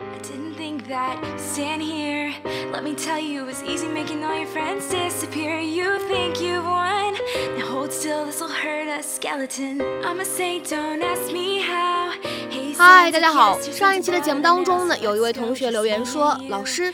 [0.00, 2.34] I didn't think that stand here.
[2.72, 5.60] Let me tell you, it was easy making all your friends disappear.
[5.60, 7.14] You think you've won.
[7.56, 9.80] Now hold still, this'll hurt a skeleton.
[10.04, 12.10] I'ma say, don't ask me how.
[12.50, 13.60] Hey, 嗨，Santa, 大家好！
[13.60, 16.92] 上一期的节目当中呢，有一位同学留言说老师，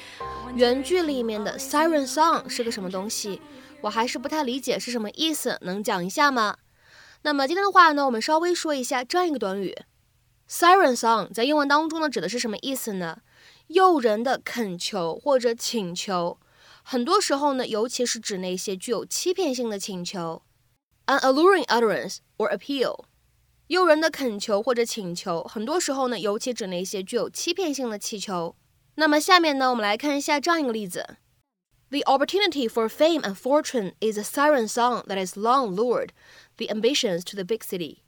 [0.54, 3.40] 原剧里面的 siren song 是个什么东西？
[3.80, 6.56] 我还是不太理解是什么意思，能讲一下吗？”
[7.22, 9.74] 那么今天的话呢，我们稍微说一下这样一个短语
[10.49, 13.21] ：siren song 在英文当中呢，指的是什么意思呢？
[13.67, 16.39] 诱人的恳求或者请求，
[16.83, 20.43] 很多时候呢，尤其是指那些具有欺骗性的请求，
[21.07, 23.05] an alluring utterance or appeal。
[23.67, 28.55] 诱人的恳求或者请求，很多时候呢，尤其指那些具有欺骗性的祈求。
[28.93, 31.17] 那么下面呢，我们来看一下这样一个例子：
[31.89, 36.09] The opportunity for fame and fortune is a siren song that has long lured
[36.57, 38.03] the ambitions to the big city。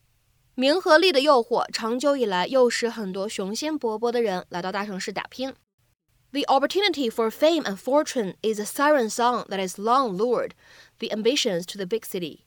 [0.54, 5.54] 名和利的诱惑，长久以来诱使很多雄心勃勃的人来到大城市打拼。
[6.32, 10.50] The opportunity for fame and fortune is a siren song that has long lured
[10.98, 12.40] the ambitions to the big city。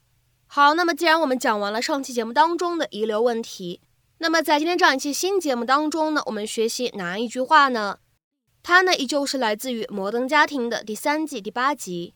[0.46, 3.80] 好，那么既然我们讲完了上期节目当中的遗留问题，
[4.18, 7.98] 那么在今天这样一期新节目当中呢，我们学习哪一句话呢？
[8.62, 12.14] 它呢依旧是来自于《摩登家庭》的第三季第八集。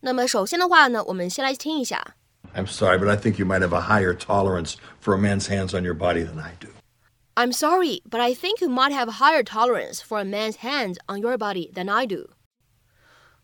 [0.00, 2.16] 那么首先的话呢，我们先来听一下。
[2.55, 5.83] I'm sorry, but I think you might have a higher tolerance for a man's hands on
[5.83, 6.69] your body than I do.
[7.35, 10.97] I'm sorry, but I think you might have a higher tolerance for a man's hand
[11.07, 12.31] on your body than I do.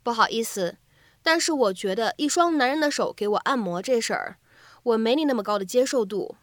[0.04, 0.78] 不好意思，
[1.24, 4.38] 但是我觉得一双男人的手给我按摩这事儿，
[4.84, 6.36] 我没你那么高的接受度。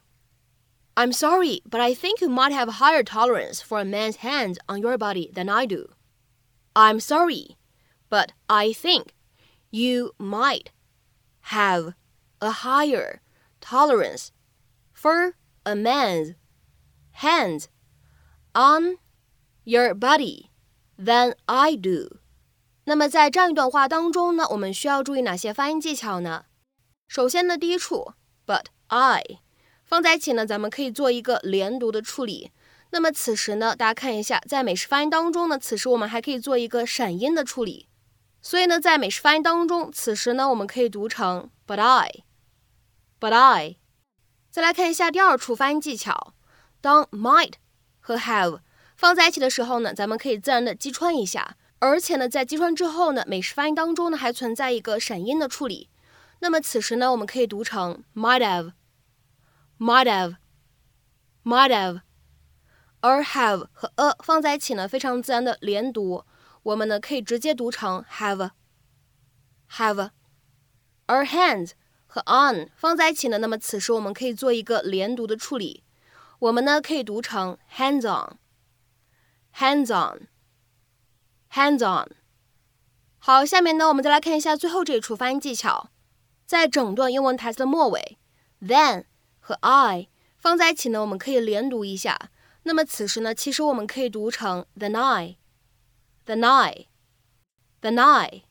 [0.94, 4.58] I'm sorry, but I think you might have a higher tolerance for a man's hand
[4.66, 5.90] on your body than I do.
[6.74, 7.56] I'm sorry,
[8.08, 9.08] but I think
[9.70, 10.66] you might
[11.50, 11.94] have
[12.39, 13.19] a higher
[13.59, 14.29] tolerance
[14.93, 16.35] for a man's
[17.21, 17.65] hands
[18.53, 18.97] on
[19.63, 20.47] your body
[20.97, 22.17] than I do。
[22.85, 26.45] 那么在这样一段话当中呢，我们需要注意哪些发音技巧呢？
[27.07, 28.13] 首先呢，第一处
[28.45, 29.23] but I
[29.83, 32.51] 放在一起呢，咱们可以做一个连读的处理。
[32.91, 37.89] 那么此时呢，大家看一下，在美式发音当中呢，此时我们还可以做一个闪音的处理。
[38.41, 42.23] 所以呢，在美式发音当中，此时呢，我们可以读成 but I
[43.19, 43.77] But I。
[44.49, 46.33] 再来看一下第二处发音技巧，
[46.81, 47.53] 当 might
[47.99, 48.61] 和 have
[48.95, 55.89] 放在一起的时候呢，咱们可以自然的击穿一下，而且呢，在击穿之后呢，美式发音当中呢还存在一个闪音的处理。
[56.39, 62.01] 那么此时呢，我们可以读成 might have，might have，might have，
[63.01, 66.23] 而 have 和 a 放在一起呢，非常自然的连读，
[66.63, 68.51] 我们呢可以直接读成 have，have，
[71.05, 71.71] 而 hands
[72.06, 75.82] 和 on 放在一起呢，那么此时我们可以做一个连读的处理，
[76.38, 79.88] 我们呢可以读成 hands on，hands
[81.50, 82.08] on，hands on。
[83.18, 85.90] 好，下面呢我们再来看一下最后这一处发音技巧，
[86.44, 88.18] 在整段英文台词的末尾，
[88.60, 89.04] then
[89.40, 92.30] 和 I 放在一起呢，我们可以连读一下。
[92.64, 98.42] 那么此时呢，其实我们可以读成 then I，then I，then I。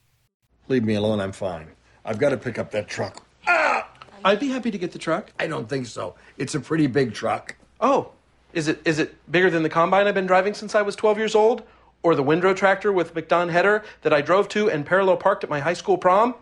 [0.67, 1.67] Leave me alone, I'm fine.
[2.03, 3.15] I've got to pick up that truck.
[3.46, 5.32] I'd be happy to get the truck.
[5.38, 6.14] I don't think so.
[6.36, 7.54] It's a pretty big truck.
[7.80, 8.10] Oh,
[8.52, 11.18] is it is it bigger than the combine I've been driving since I was 12
[11.18, 11.62] years old?
[12.02, 15.50] Or the windrow tractor with MacDon header that I drove to and parallel parked at
[15.50, 16.34] my high school prom?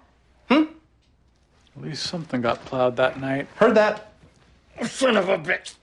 [0.49, 0.65] Hmm.
[1.77, 3.49] At least something got plowed that night.
[3.57, 4.13] Heard that.
[4.87, 5.75] Son of a bitch.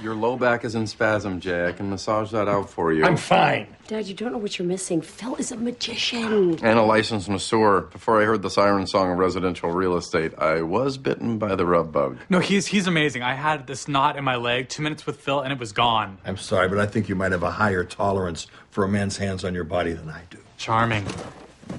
[0.00, 1.66] Your low back is in spasm, Jay.
[1.66, 3.04] I can massage that out for you.
[3.04, 3.66] I'm fine.
[3.88, 5.00] Dad, you don't know what you're missing.
[5.00, 6.56] Phil is a magician.
[6.64, 7.80] and a licensed masseur.
[7.80, 11.66] Before I heard the siren song of residential real estate, I was bitten by the
[11.66, 12.18] rub bug.
[12.30, 13.22] No, he's he's amazing.
[13.22, 16.18] I had this knot in my leg, two minutes with Phil, and it was gone.
[16.24, 19.44] I'm sorry, but I think you might have a higher tolerance for a man's hands
[19.44, 20.38] on your body than I do.
[20.58, 21.04] Charming.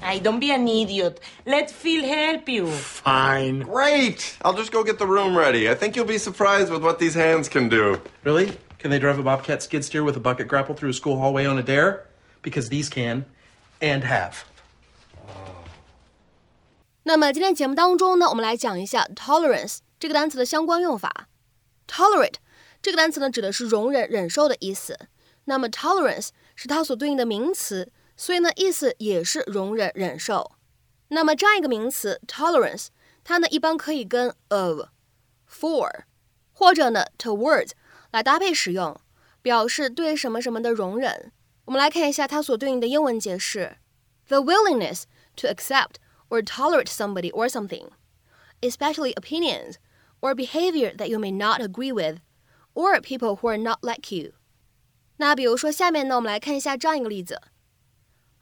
[0.01, 1.19] Hey, don't be an idiot.
[1.45, 2.67] Let Phil help you.
[2.67, 3.61] Fine.
[3.63, 4.37] Great!
[4.43, 5.69] I'll just go get the room ready.
[5.69, 7.99] I think you'll be surprised with what these hands can do.
[8.23, 8.51] Really?
[8.77, 11.45] Can they drive a Bobcat skid steer with a bucket grapple through a school hallway
[11.45, 12.05] on a dare?
[12.43, 13.25] Because these can
[13.81, 14.43] and have.
[17.03, 21.27] 那么今天节目当中呢，我们来讲一下 tolerance 这个单词的相关用法。
[21.87, 22.35] tolerate
[22.81, 24.99] 这个单词呢，指的是容忍、忍受的意思。
[25.45, 30.51] 那么 tolerance 是它所对应的名词， 所以呢，意思也是容忍、忍受。
[31.09, 32.87] 那么这样一个名词 tolerance，
[33.23, 36.03] 它呢一般可以跟 of、for
[36.51, 37.71] 或者呢 towards
[38.11, 38.99] 来搭配使用，
[39.41, 41.31] 表示对什么什么的容忍。
[41.65, 43.77] 我们来看一下它所对应的英文解释：
[44.27, 45.03] the willingness
[45.35, 45.95] to accept
[46.29, 47.89] or tolerate somebody or something,
[48.61, 49.75] especially opinions
[50.21, 52.19] or behavior that you may not agree with,
[52.73, 54.33] or people who are not like you.
[55.17, 57.41] 那比如说下面呢，我们来看一下这样一个例子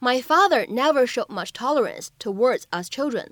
[0.00, 3.30] ：My father never showed much tolerance towards us children。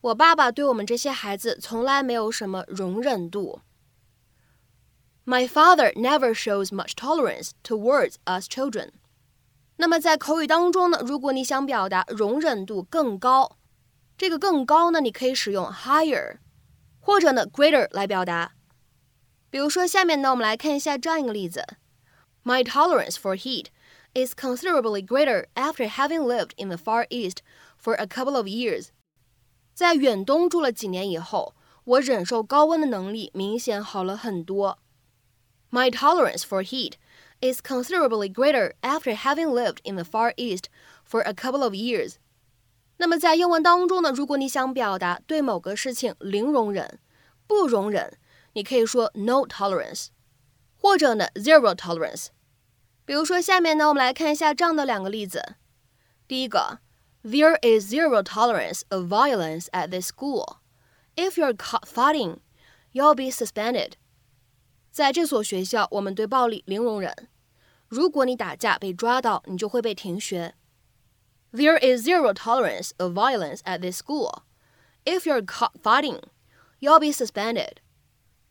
[0.00, 3.60] 我爸爸对我们这些孩子从来没有什么容忍度。
[5.26, 8.90] My father never shows much tolerance towards us children。
[9.76, 13.56] 那么在口语当中呢，如果你想表达容忍度更高，
[14.16, 16.38] 这个更高呢，你可以使用 higher，
[17.00, 18.52] 或者呢 greater 来表达。
[19.50, 21.64] 比如说下面呢，我们来看一下这样一个例子。
[22.42, 23.66] My tolerance for heat
[24.13, 27.39] is considerably greater after having lived in the Far East
[27.77, 28.89] for a couple of years.
[29.73, 31.53] 在远东住了几年以后，
[31.83, 34.79] 我忍受高温的能力明显好了很多。
[35.69, 36.93] My tolerance for heat
[37.41, 40.65] is considerably greater after having lived in the Far East
[41.05, 42.15] for a couple of years.
[42.97, 46.99] 那么在英文当中呢，如果你想表达对某个事情零容忍、
[47.45, 48.17] 不容忍，
[48.53, 50.07] 你可以说 no tolerance。
[50.77, 52.27] 或者呢，zero tolerance。
[53.09, 55.55] 比如说，下面呢，我们来看一下这样的两个例子。
[56.27, 56.79] 第一个，
[57.23, 60.57] There is zero tolerance of violence at this school.
[61.15, 62.39] If you're caught fighting,
[62.93, 63.93] you'll be suspended.
[64.91, 67.13] 在这所学校，我们对暴力零容忍。
[67.87, 70.55] 如果你打架被抓到，你就会被停学。
[71.53, 74.43] There is zero tolerance of violence at this school.
[75.05, 76.21] If you're caught fighting,
[76.79, 77.77] you'll be suspended.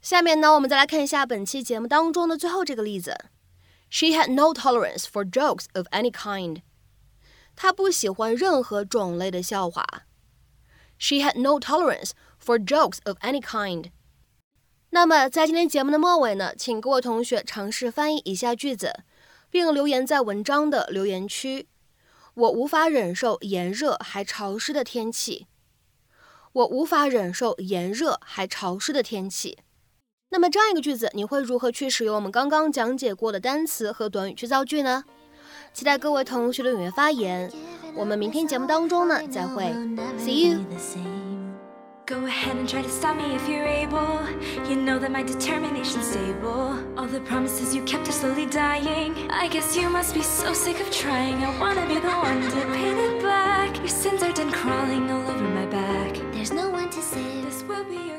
[0.00, 3.17] 下面呢，我们再来看一下本期节目当中的最后这个例子。
[3.89, 6.62] She had no tolerance for jokes of any kind。
[7.56, 9.86] 她不喜欢任何种类的笑话。
[10.97, 12.12] She had no tolerance
[12.44, 13.91] for jokes of any kind。
[14.91, 19.03] 那么在今天节目的末尾呢，请各位同学尝试翻译以下句子，
[19.50, 21.68] 并留言在文章的留言区。
[22.33, 25.47] 我无法忍受炎热还潮湿的天气。
[26.51, 29.59] 我无法忍受炎热还潮湿的天气。
[30.31, 35.04] 那么这样一个句子，你会如何去使用我们刚刚讲解过的单词和短语去造句呢？
[35.74, 37.52] 期待各位同学的踊跃发言。
[37.96, 39.64] 我们明天节目当中呢，再会。
[40.20, 40.60] see you。
[42.06, 44.20] go ahead and try to stop me if you're able。
[44.68, 46.78] you know that my determination is sable。
[46.98, 49.14] all the promises you kept are slowly dying。
[49.30, 51.44] i guess you must be so sick of trying。
[51.44, 53.78] i wanna be the one to pin it back。
[53.78, 56.14] your sins are done crawling all over my back。
[56.34, 58.19] there's no one to say this will be your